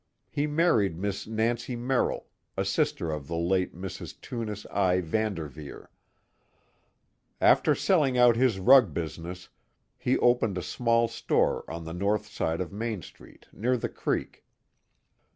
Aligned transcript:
He 0.31 0.47
married 0.47 0.97
Miss 0.97 1.27
Nancy 1.27 1.75
Merrill, 1.75 2.25
a 2.57 2.65
sister 2.65 3.11
of 3.11 3.27
the 3.27 3.35
late 3.35 3.75
Mrs. 3.75 4.19
Tunis 4.19 4.65
I. 4.71 4.99
Van 4.99 5.35
Derveer, 5.35 5.91
After 7.39 7.75
selling 7.75 8.17
out 8.17 8.35
his 8.35 8.57
rug 8.59 8.95
business 8.95 9.49
he 9.99 10.17
opened 10.17 10.57
a 10.57 10.63
small 10.63 11.07
store 11.07 11.69
on 11.69 11.83
the 11.85 11.93
north 11.93 12.25
side 12.25 12.61
of 12.61 12.71
Main 12.73 13.03
Street, 13.03 13.45
near 13.53 13.77
the 13.77 13.89
creek. 13.89 14.43